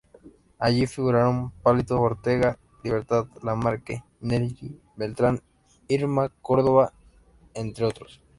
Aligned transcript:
Allí 0.57 0.87
figuraron 0.87 1.51
Palito 1.61 2.01
Ortega, 2.01 2.57
Libertad 2.83 3.27
Lamarque, 3.43 4.03
Nelly 4.21 4.81
Beltrán, 4.95 5.43
Irma 5.89 6.29
Córdoba, 6.41 6.91
entre 7.53 7.85
otros. 7.85 8.19